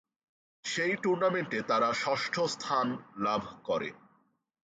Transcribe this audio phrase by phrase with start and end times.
[0.65, 2.87] সেই টুর্নামেন্টে তারা ষষ্ঠ স্থান
[3.17, 3.89] লাভ করে।